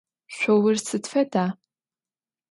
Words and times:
Шъоур 0.37 0.75
сыд 0.87 1.03
фэда? 1.11 1.45